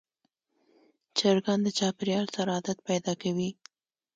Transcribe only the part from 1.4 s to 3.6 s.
د چاپېریال سره عادت پیدا کوي.